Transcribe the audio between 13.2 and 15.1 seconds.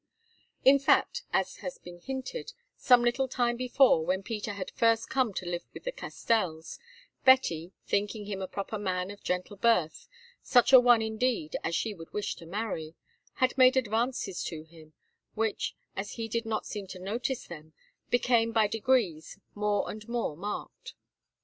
had made advances to him,